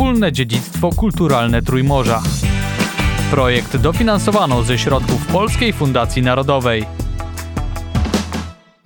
[0.00, 2.22] wspólne dziedzictwo kulturalne Trójmorza.
[3.30, 6.84] Projekt dofinansowano ze środków Polskiej Fundacji Narodowej.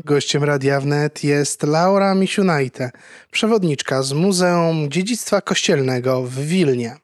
[0.04, 2.90] Gościem Radia Wnet jest Laura Misiunajte,
[3.30, 6.96] przewodniczka z Muzeum Dziedzictwa Kościelnego w Wilnie.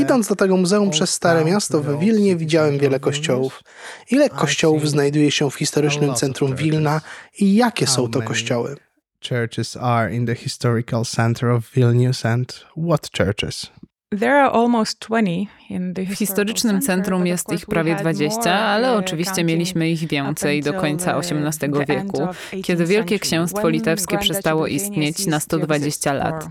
[0.00, 3.62] Idąc do tego muzeum przez Stare Miasto w Wilnie widziałem wiele kościołów.
[4.10, 7.00] Ile kościołów znajduje się w historycznym centrum Wilna
[7.38, 8.76] i jakie są to kościoły?
[9.20, 13.70] Churches are in the historical center of Vilnius and what churches?
[15.02, 15.46] W
[16.14, 22.28] historycznym centrum jest ich prawie 20, ale oczywiście mieliśmy ich więcej do końca XVIII wieku,
[22.64, 26.48] kiedy Wielkie Księstwo Litewskie przestało istnieć na 120 lat.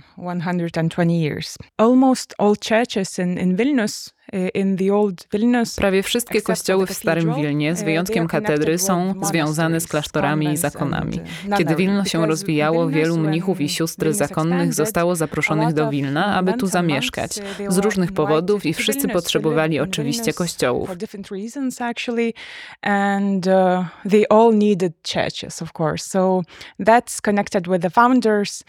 [5.34, 10.58] Vilnius Prawie wszystkie kościoły w Starym Wilnie, z wyjątkiem katedry, są związane z klasztorami i
[10.58, 11.22] zakonami.
[11.58, 16.68] Kiedy Wilno się rozwijało, wielu mnichów i sióstr zakonnych zostało zaproszonych do Wilna, aby tu
[16.68, 17.32] zamieszkać.
[17.68, 20.90] Z różnych powodów i wszyscy potrzebowali oczywiście kościołów.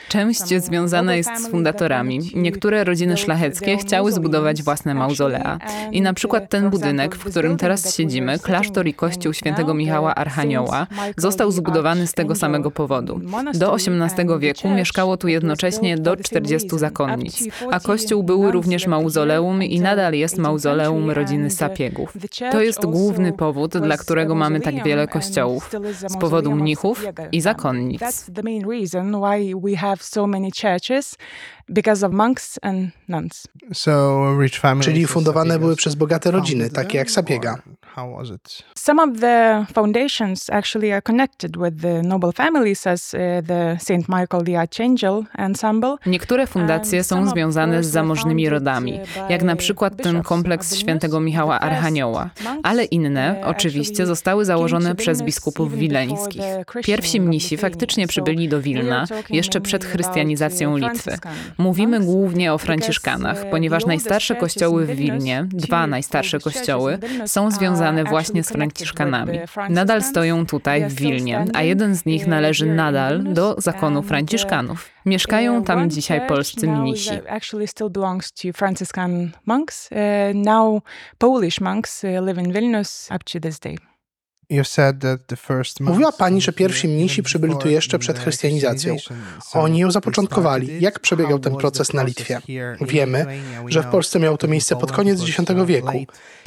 [0.08, 2.20] Część związana jest z fundatorami.
[2.34, 5.58] Niektóre rodziny szlacheckie chciały zbudować własne mauzolea.
[5.92, 10.86] I na przykład ten budynek, w którym teraz siedzimy, klasztor i kościół świętego Michała Archanioła,
[11.16, 13.20] został zbudowany z tego samego powodu.
[13.54, 19.80] Do XVIII wieku mieszkało tu jednocześnie do 40 zakonnic, a kościół był również mauzoleum i
[19.80, 22.12] nadal jest mauzoleum rodziny Sapiegów.
[22.52, 25.70] To jest główny powód, dla którego mamy tak wiele kościołów,
[26.08, 28.00] z powodu mnichów i zakonnic
[31.70, 33.48] because of monks and nuns.
[33.72, 37.62] So rich families Czyli fundowane były przez bogate rodziny, takie jak Sapiega.
[37.94, 38.62] How was it?
[38.74, 44.08] Some of the foundations actually are connected with the noble families as uh, the St.
[44.08, 45.96] Michael the Archangel Ensemble.
[46.06, 52.30] Niektóre fundacje są związane z zamożnymi rodami, jak na przykład ten kompleks świętego Michała Archanioła,
[52.62, 56.42] ale inne, oczywiście, zostały założone przez biskupów wileńskich.
[56.84, 61.18] Pierwsi mnisi faktycznie przybyli do Wilna jeszcze przed chrystianizacją Litwy.
[61.58, 68.44] Mówimy głównie o Franciszkanach, ponieważ najstarsze kościoły w Wilnie, dwa najstarsze kościoły, są związane właśnie
[68.44, 69.38] z Franciszkanami.
[69.68, 74.88] Nadal stoją tutaj w Wilnie, a jeden z nich należy nadal do zakonu Franciszkanów.
[75.06, 77.10] Mieszkają tam dzisiaj polscy mnisi.
[80.34, 80.82] Now
[81.18, 83.89] Polish monks live in Vilnius up to this day.
[85.80, 88.96] Mówiła pani, że pierwsi mnisi przybyli tu jeszcze przed chrystianizacją.
[89.54, 90.68] Oni ją zapoczątkowali.
[90.80, 92.40] Jak przebiegał ten proces na Litwie?
[92.80, 93.26] Wiemy,
[93.66, 96.04] że w Polsce miało to miejsce pod koniec X wieku.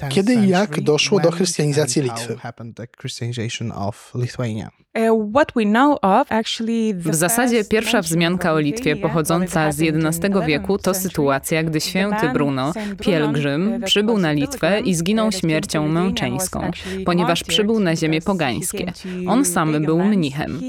[0.10, 2.38] Kiedy i jak doszło do chrystianizacji Litwy?
[6.96, 12.74] W zasadzie pierwsza wzmianka o Litwie pochodząca z XI wieku to sytuacja, gdy święty Bruno,
[13.02, 16.72] pielgrzym, przybył na Litwę i zginął śmiercią męczeńską,
[17.06, 18.94] ponieważ przybył na ziemię pogańskie.
[19.28, 20.62] On sam był mnichem.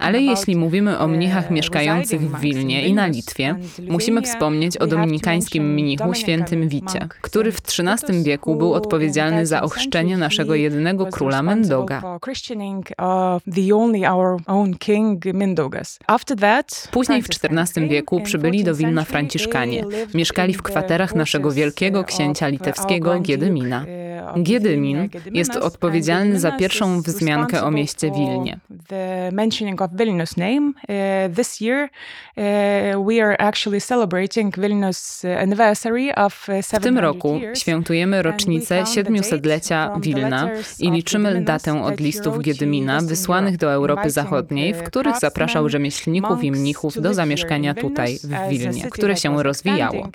[0.00, 3.56] Ale jeśli mówimy o mnichach mieszkających w Wilnie i na Litwie,
[3.88, 10.16] musimy wspomnieć o dominikańskim mnichu świętym Wicie, który w XIII wieku był odpowiedzialny za ochrzczenie
[10.16, 12.02] naszego jedynego króla Mendoga.
[16.90, 19.84] Później w XIV wieku przybyli do Wilna Franciszkanie.
[20.14, 23.84] Mieszkali w kwaterach naszego wielkiego księcia litewskiego Giedymina.
[24.42, 28.58] Giedymin jest odpowiedzialny za pierwszą wzmiankę o mieście Wilnie.
[36.72, 43.72] W tym roku świętujemy rocznicę 700-lecia Wilna i liczymy datę od listów Giedymina wysłanych do
[43.72, 49.42] Europy Zachodniej, w których zapraszał rzemieślników i mnichów do zamieszkania tutaj, w Wilnie, które się
[49.42, 50.08] rozwijało.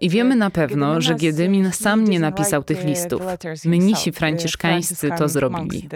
[0.00, 3.22] I wiemy na pewno, że Giedymin sam nie napisał tych listów.
[3.64, 5.88] Mnisi franciszkańscy to zrobili.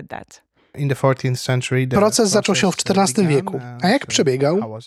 [1.91, 3.61] Proces zaczął się w XIV wieku.
[3.83, 4.79] A jak przebiegał?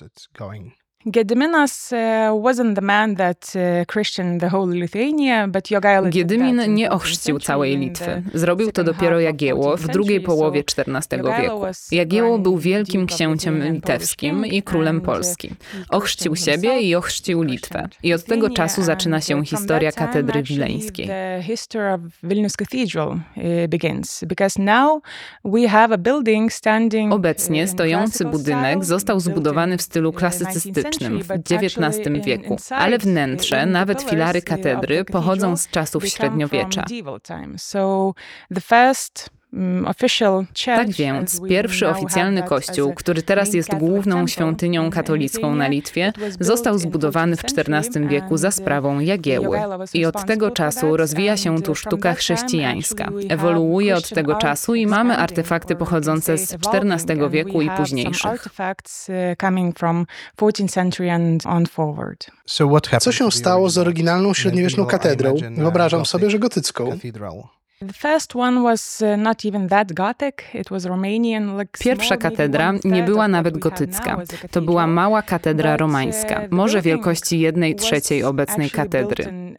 [1.06, 1.94] Gediminas
[2.32, 3.54] wasn't the man that
[3.88, 8.24] Christian the whole Lithuania, but Jogaila Giedymin nie ochrzcił całej Litwy.
[8.34, 11.66] Zrobił to dopiero Jagieło w drugiej połowie XIV wieku.
[11.92, 15.50] Jagieło był wielkim księciem litewskim i królem Polski.
[15.90, 17.88] Ochrzcił siebie i ochrzcił Litwę.
[18.04, 21.10] I od tego czasu zaczyna się historia katedry wileńskiej.
[27.10, 34.42] Obecnie stojący budynek został zbudowany w stylu klasycystycznym w XIX wieku, ale wnętrze, nawet filary
[34.42, 36.86] katedry pochodzą z czasów średniowiecza.
[39.54, 39.86] Mm,
[40.76, 47.36] Tak więc, pierwszy oficjalny kościół, który teraz jest główną świątynią katolicką na Litwie, został zbudowany
[47.36, 49.60] w XIV wieku za sprawą Jagieły.
[49.94, 53.10] I od tego czasu rozwija się tu sztuka chrześcijańska.
[53.30, 58.48] Ewoluuje od tego czasu i mamy artefakty pochodzące z XIV wieku i późniejszych.
[63.00, 65.36] Co się stało z oryginalną średniowieczną katedrą?
[65.58, 67.00] Wyobrażam sobie, że gotycką.
[71.80, 74.21] Pierwsza katedra nie była nawet gotycka.
[74.51, 79.53] To była mała katedra romańska, może wielkości jednej trzeciej obecnej katedry.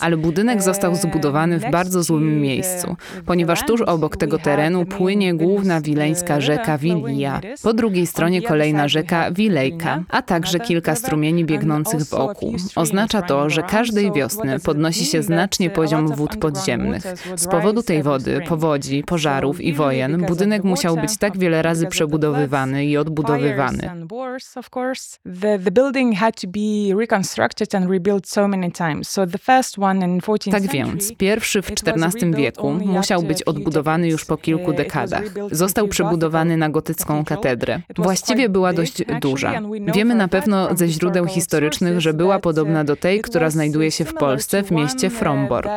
[0.00, 2.96] Ale budynek został uh, zbudowany w bardzo złym miejscu,
[3.26, 9.30] ponieważ tuż obok tego terenu płynie główna wileńska rzeka Wilia, po drugiej stronie kolejna rzeka
[9.30, 12.54] Wilejka, a także kilka strumieni biegnących w oku.
[12.76, 17.02] Oznacza to, że każdej wiosny podnosi się znacznie poziom wód podziemnych.
[17.36, 22.86] Z powodu tej wody, powodzi, pożarów i wojen budynek musiał być tak wiele razy przebudowywany
[22.86, 23.90] i odbudowywany.
[30.52, 35.22] Tak więc, pierwszy w XIV wieku musiał być odbudowany już po kilku dekadach.
[35.50, 37.80] Został przebudowany na gotycką katedrę.
[37.96, 39.60] Właściwie była dość duża.
[39.94, 44.14] Wiemy na pewno ze źródeł historycznych, że była podobna do tej, która znajduje się w
[44.14, 45.70] Polsce w mieście Fromborg.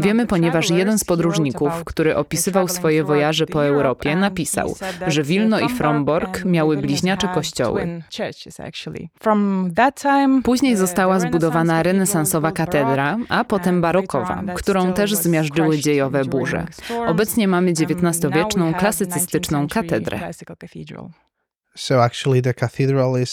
[0.00, 4.74] Wiemy, ponieważ jeden z podróżników, który opisywał swoje wojaże po Europie, napisał,
[5.06, 8.02] że Wilno i Fromborg miały bliźniacze kościoły.
[10.44, 16.66] Później została zbudowana renesansowa katedra, a potem barokowa, którą też zmiażdżyły dziejowe burze.
[17.06, 20.20] Obecnie mamy XIX-wieczną klasycystyczną katedrę.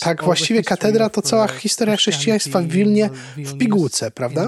[0.05, 4.47] Tak, właściwie katedra to cała historia chrześcijaństwa w Wilnie w pigułce, prawda?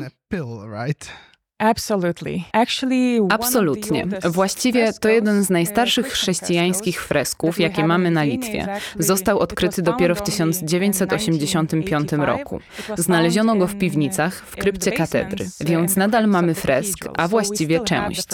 [3.30, 4.06] Absolutnie.
[4.30, 8.68] Właściwie to jeden z najstarszych chrześcijańskich fresków, jakie mamy na Litwie.
[9.00, 12.60] Został odkryty dopiero w 1985 roku.
[12.98, 18.28] Znaleziono go w piwnicach w krypcie katedry, więc nadal mamy fresk, a właściwie część.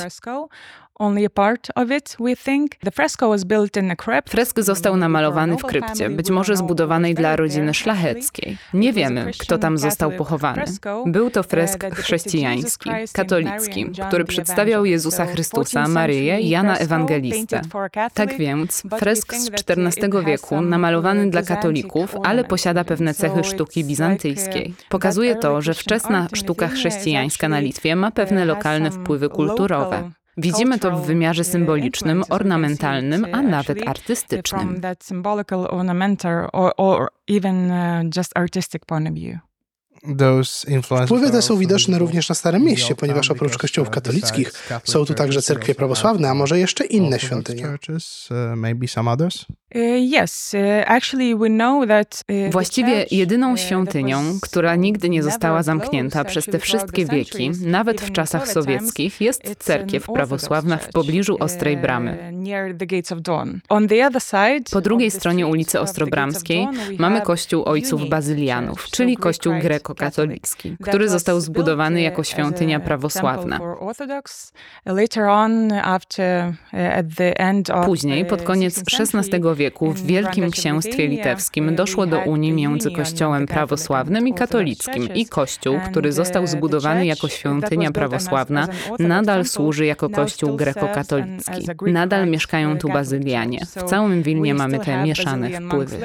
[4.30, 8.57] Fresk został namalowany w krypcie, być może zbudowanej dla rodziny szlacheckiej.
[8.74, 10.63] Nie wiemy, kto tam został pochowany.
[11.06, 17.62] Był to fresk chrześcijański, katolicki, który przedstawiał Jezusa Chrystusa, Maryję i Jana Ewangelistę.
[18.13, 24.74] Tak więc, fresk z XIV wieku, namalowany dla katolików, ale posiada pewne cechy sztuki bizantyjskiej.
[24.90, 30.19] Pokazuje to, że wczesna sztuka chrześcijańska na Litwie ma pewne lokalne wpływy kulturowe.
[30.41, 34.81] Widzimy to w wymiarze symbolicznym, ornamentalnym, a nawet artystycznym.
[41.06, 44.51] Wpływy te są widoczne również na Starym Mieście, ponieważ oprócz kościołów katolickich
[44.83, 47.63] są tu także cerkwie prawosławne, a może jeszcze inne świątynie.
[52.51, 58.48] Właściwie jedyną świątynią, która nigdy nie została zamknięta przez te wszystkie wieki, nawet w czasach
[58.48, 62.33] sowieckich, jest cerkiew prawosławna w pobliżu Ostrej Bramy.
[64.71, 66.68] Po drugiej stronie ulicy Ostrobramskiej
[66.98, 73.60] mamy kościół ojców bazylianów, czyli kościół grekokatolicki, który został zbudowany jako świątynia prawosławna.
[77.85, 84.28] Później, pod koniec XVI wieku, w Wielkim Księstwie Litewskim doszło do unii między kościołem prawosławnym
[84.28, 88.68] i katolickim i kościół, który został zbudowany jako świątynia prawosławna,
[88.99, 91.66] nadal służy jako kościół grekokatolicki.
[91.87, 93.59] Nadal mieszkają tu bazylianie.
[93.66, 95.97] W całym Wilnie mamy te mieszane wpływy.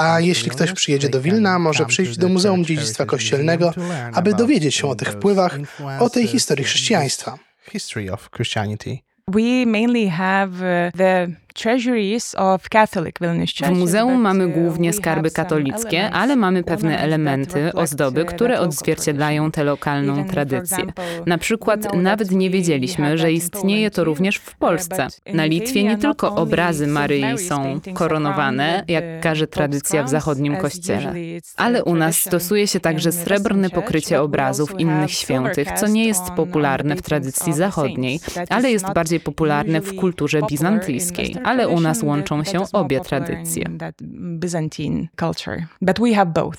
[0.00, 3.72] A jeśli ktoś przyjedzie do Wilna, może przyjść do Muzeum Dziedzictwa Kościelnego,
[4.12, 5.58] aby dowiedzieć się o tych wpływach,
[6.00, 7.38] o tej historii chrześcijaństwa.
[12.38, 12.58] Uh,
[13.66, 19.50] w muzeum mamy uh, głównie skarby katolickie, ale mamy pewne elementy, ozdoby, uh, które odzwierciedlają
[19.50, 20.84] tę lokalną tradycję.
[21.26, 25.06] Na przykład nawet nie wiedzieliśmy, że istnieje to również w Polsce.
[25.34, 31.14] Na Litwie nie tylko obrazy Maryi są koronowane, jak każe tradycja w zachodnim kościele,
[31.56, 36.96] ale u nas stosuje się także srebrne pokrycie obrazów innych świętych, co nie jest popularne
[36.96, 41.36] w tradycji zachodniej, ale jest bardziej popularne w kulturze bizantyjskiej.
[41.44, 43.64] Ale u nas łączą się obie tradycje.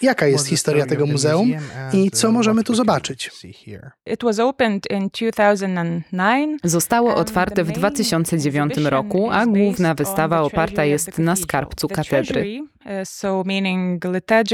[0.02, 1.52] Jaka jest historia tego muzeum
[1.94, 3.32] i co możemy tu zobaczyć?
[6.64, 12.60] Zostało otwarte w 2009 roku, a główna wystawa oparta jest na skarbcu katedry.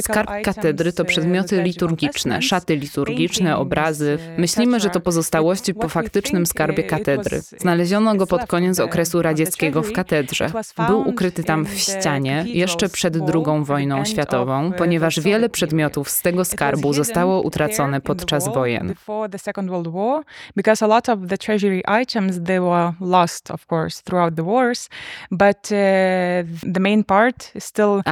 [0.01, 4.17] Skarb katedry to przedmioty liturgiczne, szaty liturgiczne, obrazy.
[4.37, 7.41] Myślimy, że to pozostałości po faktycznym skarbie katedry.
[7.57, 10.51] Znaleziono go pod koniec okresu radzieckiego w katedrze.
[10.87, 16.45] Był ukryty tam w ścianie jeszcze przed II wojną światową, ponieważ wiele przedmiotów z tego
[16.45, 18.93] skarbu zostało utracone podczas wojen.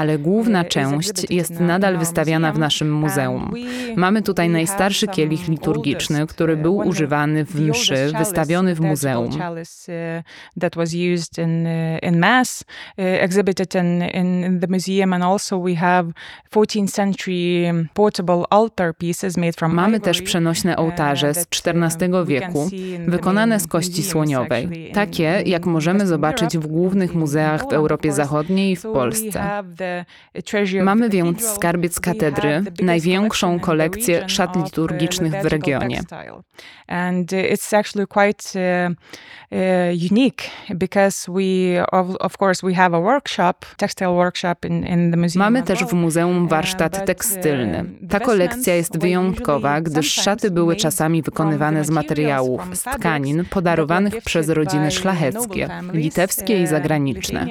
[0.05, 3.53] Ale główna część jest nadal wystawiana w naszym muzeum.
[3.95, 9.29] Mamy tutaj najstarszy kielich liturgiczny, który był używany w mszy, wystawiony w muzeum.
[10.59, 11.67] That was used in
[12.01, 12.63] in mass,
[12.97, 16.11] exhibited in in the museum, and also we have
[16.55, 19.73] 14th century portable altar pieces made from.
[19.73, 22.69] Mamy też przenośne ołtarze z XIV wieku,
[23.07, 28.75] wykonane z kości słoniowej, takie jak możemy zobaczyć w głównych muzeach w Europie Zachodniej i
[28.75, 29.63] w Polsce.
[30.83, 36.01] Mamy więc skarbiec katedry, największą kolekcję szat liturgicznych w regionie.
[39.51, 45.11] Uh, unique because we of, of course we have a workshop, textile workshop in, in
[45.11, 45.39] the museum.
[45.39, 47.85] Mamy też w muzeum warsztat tekstylny.
[48.09, 54.49] Ta kolekcja jest wyjątkowa, gdyż szaty były czasami wykonywane z materiałów, z tkanin podarowanych przez
[54.49, 57.47] rodziny szlacheckie, litewskie i zagraniczne.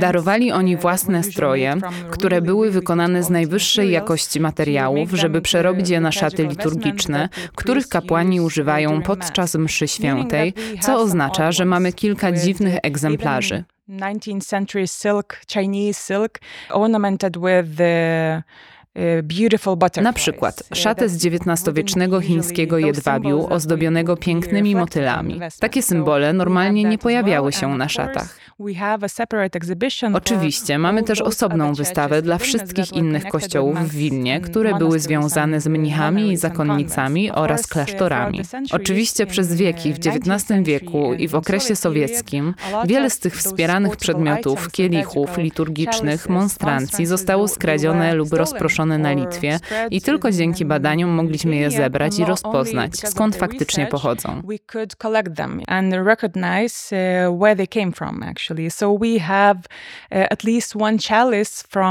[0.00, 1.76] Darowali oni własne stroje,
[2.10, 8.40] które były wykonane z najwyższej jakości materiałów, żeby przerobić je na szaty liturgiczne, których kapłani
[8.50, 13.64] używają podczas mszy świętej, co oznacza, że mamy kilka dziwnych egzemplarzy.
[13.88, 16.38] 19th century silk, Chinese silk,
[16.70, 18.42] ornamented with the
[20.02, 25.40] Na przykład szatę z XIX-wiecznego chińskiego jedwabiu ozdobionego pięknymi motylami.
[25.60, 28.38] Takie symbole normalnie nie pojawiały się na szatach.
[30.14, 35.66] Oczywiście mamy też osobną wystawę dla wszystkich innych kościołów w Wilnie, które były związane z
[35.66, 38.40] mnichami i zakonnicami oraz klasztorami.
[38.72, 42.54] Oczywiście przez wieki w XIX wieku i w okresie sowieckim
[42.86, 49.60] wiele z tych wspieranych przedmiotów, kielichów liturgicznych, monstrancji zostało skradzione lub rozproszone na Litwie
[49.90, 54.42] i tylko dzięki badaniom mogliśmy je zebrać i rozpoznać, skąd faktycznie pochodzą.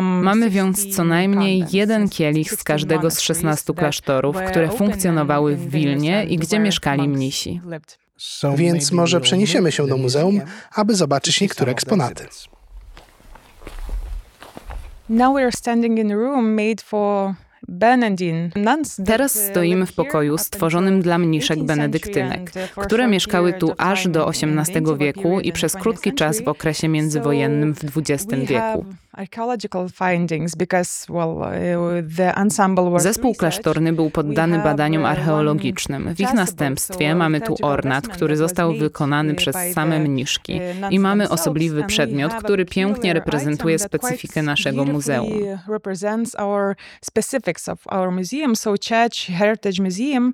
[0.02, 6.26] Mamy więc co najmniej jeden kielich z każdego z 16 klasztorów, które funkcjonowały w Wilnie
[6.26, 7.62] i gdzie mieszkali mnisi.
[8.56, 10.42] Więc może przeniesiemy się do muzeum,
[10.76, 12.28] aby zobaczyć niektóre eksponaty.
[15.10, 17.34] Now we are standing in a room made for
[19.06, 25.40] Teraz stoimy w pokoju stworzonym dla mniszek benedyktynek, które mieszkały tu aż do XVIII wieku
[25.40, 28.86] i przez krótki czas w okresie międzywojennym w XX wieku.
[32.94, 36.16] Uh, Zespół klasztorny był poddany badaniom uh, archeologicznym.
[36.16, 41.84] W ich następstwie mamy tu ornat, który został wykonany przez same mniszki i mamy osobliwy
[41.84, 45.30] przedmiot, który pięknie reprezentuje specyfikę naszego muzeum.
[47.68, 48.56] of our museum.
[48.56, 50.34] So Church Heritage Museum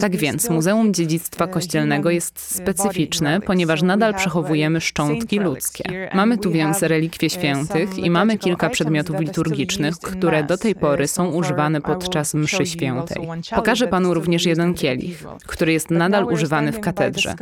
[0.00, 6.10] tak więc Muzeum Dziedzictwa Kościelnego jest specyficzne, ponieważ nadal przechowujemy szczątki ludzkie.
[6.14, 11.32] Mamy tu więc relikwie świętych i mamy kilka przedmiotów liturgicznych, które do tej pory są
[11.32, 13.28] używane podczas mszy świętej.
[13.54, 17.34] Pokażę panu również jeden kielich, który jest nadal używany w katedrze.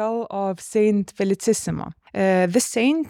[2.15, 2.49] E,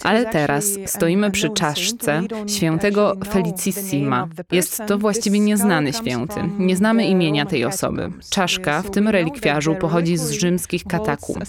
[0.02, 4.28] Ale teraz stoimy przy czaszce świętego Felicissima.
[4.52, 6.40] Jest to właściwie nieznany święty.
[6.58, 8.10] Nie znamy imienia tej osoby.
[8.30, 11.44] Czaszka w tym relikwiarzu pochodzi z rzymskich katakumb.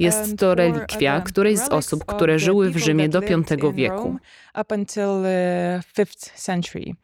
[0.00, 4.16] Jest to relikwia którejś z osób, które żyły w Rzymie do V wieku
[4.60, 5.08] up until
[5.98, 6.94] 5th century.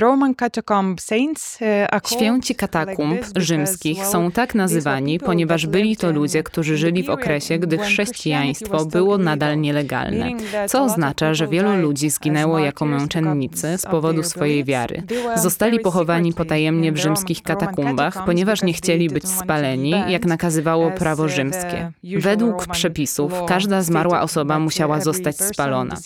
[0.00, 1.58] Roman catacomb saints
[2.06, 7.78] Święci katakumb rzymskich są tak nazywani, ponieważ byli to ludzie, którzy żyli w okresie, gdy
[7.78, 10.30] chrześcijaństwo było na nadal nielegalne,
[10.68, 15.02] co oznacza, że wielu ludzi zginęło jako męczennicy z powodu swojej wiary.
[15.36, 21.92] Zostali pochowani potajemnie w rzymskich katakumbach, ponieważ nie chcieli być spaleni, jak nakazywało prawo rzymskie.
[22.18, 25.96] Według przepisów każda zmarła osoba musiała zostać spalona.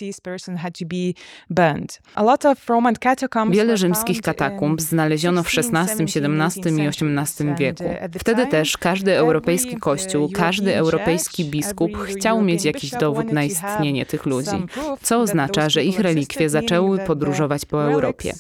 [3.53, 7.85] Wiele rzymskich katakumb znaleziono w XVI, XVII i XVIII wieku.
[8.19, 14.27] Wtedy też każdy europejski kościół, każdy europejski biskup chciał mieć jakiś dowód na istnienie tych
[14.27, 14.67] ludzi,
[15.03, 18.33] co oznacza, że ich relikwie zaczęły podróżować po Europie.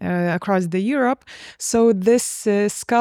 [0.00, 0.38] Uh,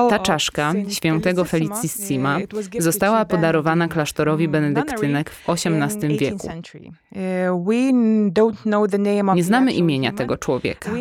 [0.09, 2.37] Ta czaszka świętego Felicissima
[2.79, 6.49] została podarowana klasztorowi benedyktynek w XVIII wieku.
[9.35, 10.91] Nie znamy imienia tego człowieka.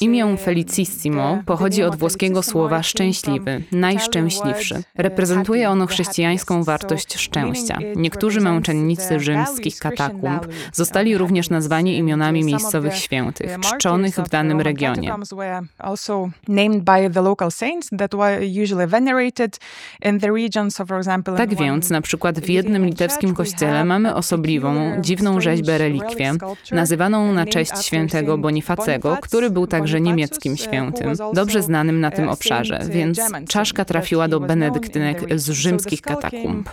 [0.00, 4.82] Imię Felicissimo pochodzi od włoskiego słowa szczęśliwy, najszczęśliwszy.
[4.94, 7.78] Reprezentuje ono chrześcijańską wartość szczęścia.
[7.96, 15.60] Niektórzy męczennicy rzymskich katakumb zostali również nazwani imionami miejscowych świętych, czczonych w danym regionie were
[15.78, 19.58] also named by the local saints that were usually venerated
[20.02, 20.70] in the region.
[20.70, 25.78] So for example, tak więc, na przykład w jednym litewskim kościele mamy osobliwą, dziwną rzeźbę
[25.78, 26.32] relikwię,
[26.72, 32.80] nazywaną na cześć świętego Bonifacego, który był także niemieckim świętym, dobrze znanym na tym obszarze,
[32.88, 36.70] więc czaszka trafiła do benedyktynek z rzymskich katakumb.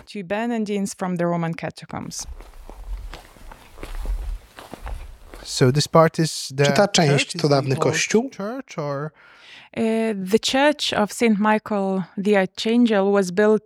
[6.66, 8.30] Czy ta część to dawny kościół?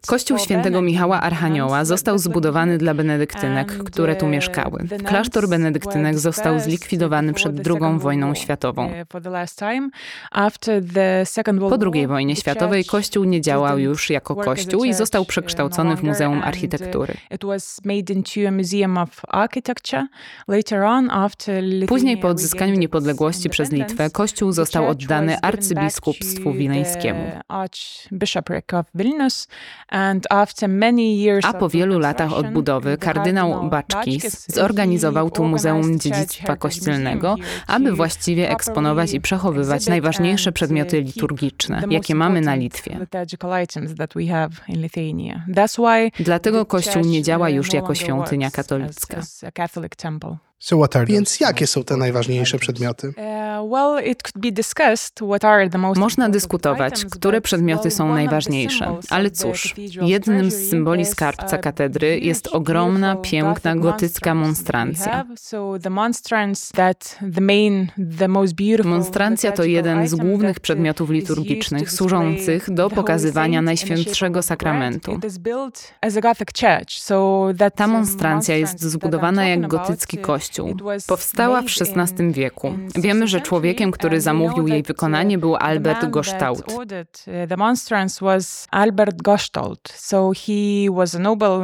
[0.07, 4.87] Kościół świętego Michała Archanioła został zbudowany dla benedyktynek, które tu mieszkały.
[5.05, 8.91] Klasztor benedyktynek został zlikwidowany przed II wojną światową.
[11.69, 16.41] Po II wojnie światowej kościół nie działał już jako kościół i został przekształcony w Muzeum
[16.43, 17.13] Architektury.
[21.87, 27.31] Później po odzyskaniu niepodległości przez Litwę kościół został oddany arcybiskupom biskupstwu wileńskiemu.
[31.43, 37.35] A po wielu latach odbudowy kardynał Baczkis zorganizował tu Muzeum Dziedzictwa Kościelnego,
[37.67, 43.07] aby właściwie eksponować i przechowywać najważniejsze przedmioty liturgiczne, jakie mamy na Litwie.
[46.19, 49.21] Dlatego Kościół nie działa już jako świątynia katolicka.
[51.05, 53.13] Więc jakie są te najważniejsze przedmioty?
[55.95, 63.15] Można dyskutować, które przedmioty są najważniejsze, ale cóż, jednym z symboli skarbca katedry jest ogromna,
[63.15, 65.25] piękna gotycka monstrancja.
[68.83, 75.19] Monstrancja to jeden z głównych przedmiotów liturgicznych służących do pokazywania Najświętszego Sakramentu.
[77.75, 80.50] Ta monstrancja jest zbudowana jak gotycki kościół.
[81.07, 82.73] Powstała w XVI wieku.
[82.95, 86.65] Wiemy, że człowiekiem, który zamówił jej wykonanie był Albert Gostalt.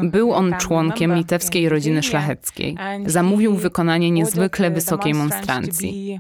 [0.04, 2.78] Był on członkiem litewskiej rodziny szlacheckiej.
[3.06, 6.20] Zamówił wykonanie niezwykle wysokiej monstrancji.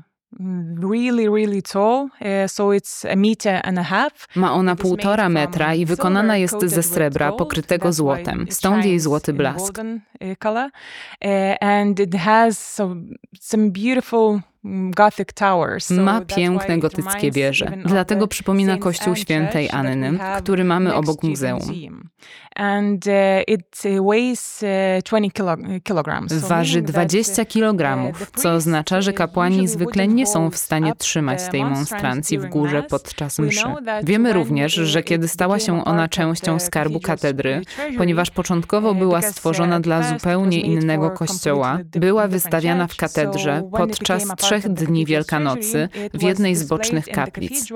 [0.81, 4.27] Really, really tall, e, so it's a meter and a half.
[4.35, 9.79] Ma ona półtora metra i wykonana jest ze srebra pokrytego złotem, stąd jej złoty blask.
[9.79, 10.35] E,
[11.25, 12.81] e, and it has
[13.39, 14.39] some beautiful
[15.91, 21.61] ma piękne gotyckie wieże, dlatego przypomina kościół świętej Anny, który mamy obok muzeum.
[26.47, 32.39] Waży 20 kg, co oznacza, że kapłani zwykle nie są w stanie trzymać tej monstrancji
[32.39, 33.63] w górze podczas mszy.
[34.03, 37.61] Wiemy również, że kiedy stała się ona częścią skarbu katedry,
[37.97, 45.05] ponieważ początkowo była stworzona dla zupełnie innego kościoła, była wystawiana w katedrze podczas trzech dni
[45.05, 47.67] Wielkanocy w jednej z bocznych kaplic.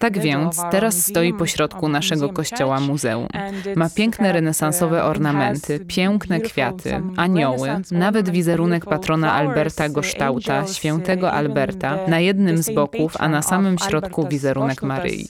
[0.00, 3.28] Tak więc teraz stoi pośrodku naszego kościoła muzeum.
[3.76, 12.20] Ma piękne renesansowe ornamenty, piękne kwiaty, anioły, nawet wizerunek patrona Alberta Goształta, świętego Alberta, na
[12.20, 15.28] jednym z boków, a na samym środku wizerunek Maryi.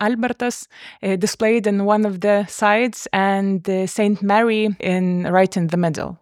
[0.00, 0.68] Albertus
[1.18, 3.49] displayed in one of the sides and
[3.86, 6.14] Saint Mary in right in the middle.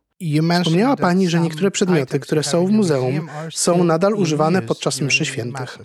[0.62, 5.78] Wspomniała Pani, że niektóre przedmioty, które są w muzeum, są nadal używane podczas mszy świętych.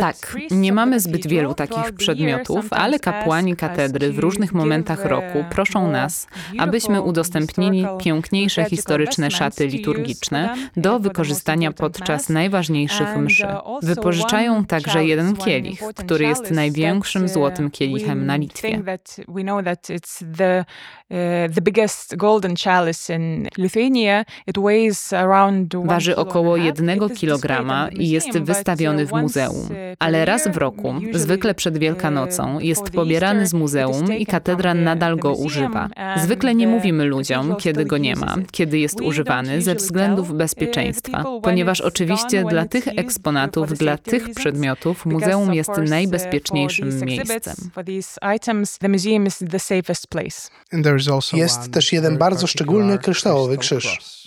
[0.00, 5.90] Tak, nie mamy zbyt wielu takich przedmiotów, ale kapłani katedry w różnych momentach roku proszą
[5.90, 6.26] nas,
[6.58, 13.46] abyśmy udostępnili piękniejsze historyczne szaty liturgiczne do wykorzystania podczas najważniejszych mszy.
[13.82, 18.82] Wypożyczają także jeden kielich, który jest największym złotym kielichem na Litwie.
[25.84, 29.68] Waży około jednego kilograma i jest wystawiony w muzeum.
[29.98, 35.32] Ale raz w roku, zwykle przed Wielkanocą, jest pobierany z muzeum i katedra nadal go
[35.32, 35.88] używa.
[36.22, 41.80] Zwykle nie mówimy ludziom, kiedy go nie ma, kiedy jest używany ze względów bezpieczeństwa, ponieważ
[41.80, 47.54] oczywiście dla tych eksponatów, dla tych przedmiotów muzeum jest najbezpieczniejszym miejscem.
[51.32, 54.17] Jest też jeden bardzo szczególny kryształowy krzyż.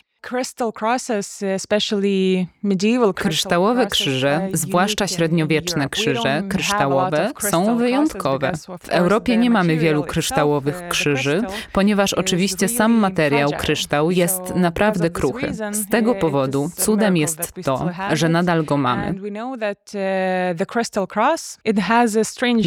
[3.13, 8.51] Kryształowe krzyże, zwłaszcza średniowieczne krzyże kryształowe, są wyjątkowe.
[8.79, 15.53] W Europie nie mamy wielu kryształowych krzyży, ponieważ oczywiście sam materiał kryształ jest naprawdę kruchy.
[15.71, 19.15] Z tego powodu cudem jest to, że nadal go mamy.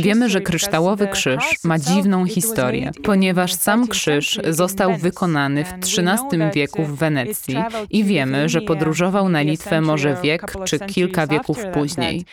[0.02, 6.84] Wiemy, że kryształowy krzyż ma dziwną historię, ponieważ sam krzyż został wykonany w XIII wieku
[6.84, 7.43] w Wenecji
[7.90, 12.24] i wiemy, że podróżował na Litwę może wiek czy kilka wieków później.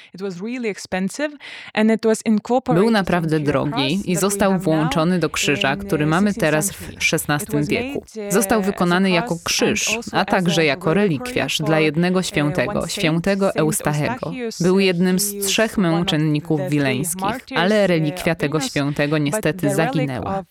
[2.74, 8.04] Był naprawdę drogi i został włączony do krzyża, który mamy teraz w XVI wieku.
[8.30, 14.32] Został wykonany jako krzyż, a także jako relikwiarz dla jednego świętego, świętego Eustachego.
[14.60, 20.44] Był jednym z trzech męczenników wileńskich, ale relikwia tego świętego niestety zaginęła.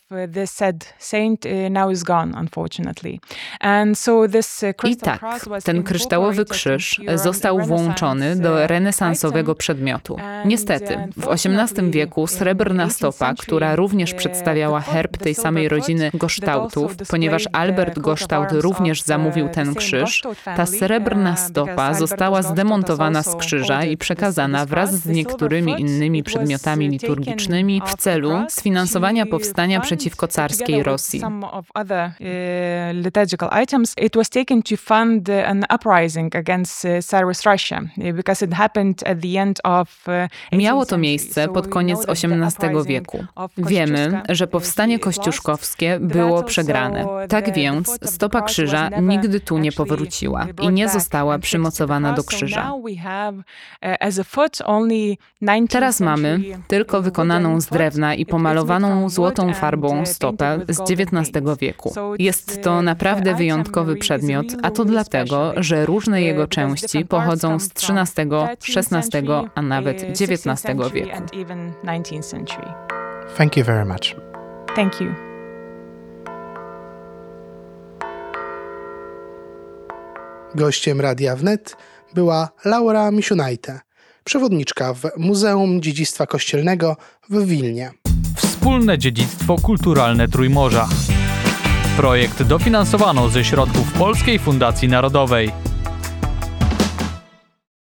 [4.84, 10.16] I tak, ten kryształowy krzyż został włączony do renesansowego przedmiotu.
[10.44, 17.44] Niestety, w XVIII wieku srebrna stopa, która również przedstawiała herb tej samej rodziny Gosztautów, ponieważ
[17.52, 24.66] Albert Gosztaut również zamówił ten krzyż, ta srebrna stopa została zdemontowana z krzyża i przekazana
[24.66, 31.22] wraz z niektórymi innymi przedmiotami liturgicznymi w celu sfinansowania powstania przeciwko carskiej Rosji
[34.46, 37.80] to fund an uprising against Tsarist Russia
[38.14, 40.06] because it happened at the end of
[40.52, 43.24] Miało to miejsce pod koniec XVIII wieku.
[43.58, 47.06] Wiemy, że powstanie kościuszkowskie było przegrane.
[47.28, 52.72] Tak więc stopa krzyża nigdy tu nie powróciła i nie została przymocowana do krzyża.
[55.68, 61.94] Teraz mamy tylko wykonaną z drewna i pomalowaną złotą farbą stopę z XIX wieku.
[62.18, 63.96] Jest to naprawdę wyjątkowy
[64.30, 68.28] przedmiot, a to dlatego, że różne jego części pochodzą z XIII,
[68.76, 71.22] XVI, a nawet XIX wieku.
[73.36, 74.16] Thank you very much.
[74.76, 75.06] Thank you.
[80.54, 81.76] Gościem Radia Wnet
[82.14, 83.80] była Laura Misiunajte,
[84.24, 86.96] przewodniczka w Muzeum Dziedzictwa Kościelnego
[87.30, 87.90] w Wilnie.
[88.36, 90.88] Wspólne dziedzictwo kulturalne Trójmorza.
[91.96, 95.69] Projekt dofinansowano ze środków Polskiej Fundacji Narodowej.